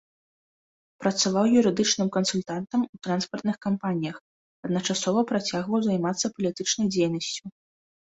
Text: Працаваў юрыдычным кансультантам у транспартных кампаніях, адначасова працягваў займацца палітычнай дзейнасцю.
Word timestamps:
Працаваў 1.01 1.45
юрыдычным 1.59 2.07
кансультантам 2.15 2.81
у 2.97 2.99
транспартных 3.07 3.55
кампаніях, 3.65 4.17
адначасова 4.69 5.21
працягваў 5.33 5.79
займацца 5.89 6.25
палітычнай 6.39 6.87
дзейнасцю. 6.97 7.45